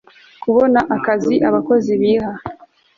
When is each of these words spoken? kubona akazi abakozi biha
kubona 0.43 0.79
akazi 0.95 1.33
abakozi 1.47 1.91
biha 2.01 2.31